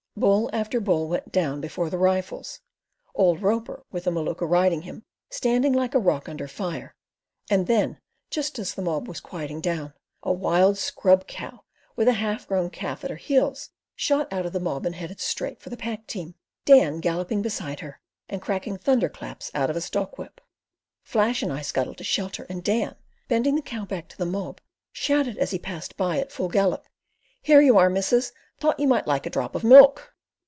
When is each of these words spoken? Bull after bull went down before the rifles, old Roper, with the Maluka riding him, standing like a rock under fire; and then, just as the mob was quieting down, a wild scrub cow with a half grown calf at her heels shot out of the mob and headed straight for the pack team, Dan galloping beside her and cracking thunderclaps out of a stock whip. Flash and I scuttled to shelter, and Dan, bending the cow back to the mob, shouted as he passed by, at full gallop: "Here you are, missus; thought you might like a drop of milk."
Bull 0.17 0.49
after 0.51 0.81
bull 0.81 1.07
went 1.07 1.31
down 1.31 1.61
before 1.61 1.89
the 1.89 1.97
rifles, 1.97 2.59
old 3.15 3.41
Roper, 3.41 3.85
with 3.91 4.03
the 4.03 4.11
Maluka 4.11 4.45
riding 4.45 4.81
him, 4.81 5.03
standing 5.31 5.71
like 5.71 5.95
a 5.95 5.99
rock 5.99 6.27
under 6.27 6.47
fire; 6.49 6.93
and 7.49 7.65
then, 7.65 7.97
just 8.29 8.59
as 8.59 8.73
the 8.75 8.81
mob 8.81 9.07
was 9.07 9.21
quieting 9.21 9.61
down, 9.61 9.93
a 10.21 10.31
wild 10.33 10.77
scrub 10.77 11.25
cow 11.27 11.63
with 11.95 12.09
a 12.09 12.13
half 12.19 12.45
grown 12.45 12.69
calf 12.69 13.05
at 13.05 13.09
her 13.09 13.15
heels 13.15 13.71
shot 13.95 14.31
out 14.33 14.45
of 14.45 14.51
the 14.51 14.59
mob 14.59 14.85
and 14.85 14.95
headed 14.95 15.21
straight 15.21 15.61
for 15.61 15.69
the 15.69 15.77
pack 15.77 16.05
team, 16.07 16.35
Dan 16.65 16.99
galloping 16.99 17.41
beside 17.41 17.79
her 17.79 17.99
and 18.27 18.41
cracking 18.41 18.77
thunderclaps 18.77 19.49
out 19.55 19.69
of 19.69 19.77
a 19.77 19.81
stock 19.81 20.17
whip. 20.17 20.41
Flash 21.03 21.41
and 21.41 21.53
I 21.53 21.61
scuttled 21.61 21.97
to 21.97 22.03
shelter, 22.03 22.45
and 22.49 22.61
Dan, 22.65 22.95
bending 23.29 23.55
the 23.55 23.61
cow 23.61 23.85
back 23.85 24.09
to 24.09 24.17
the 24.17 24.25
mob, 24.27 24.59
shouted 24.91 25.37
as 25.37 25.51
he 25.51 25.57
passed 25.57 25.95
by, 25.95 26.19
at 26.19 26.33
full 26.33 26.49
gallop: 26.49 26.85
"Here 27.41 27.61
you 27.61 27.77
are, 27.77 27.89
missus; 27.89 28.33
thought 28.59 28.79
you 28.79 28.87
might 28.87 29.07
like 29.07 29.25
a 29.25 29.29
drop 29.31 29.55
of 29.55 29.63
milk." 29.63 30.09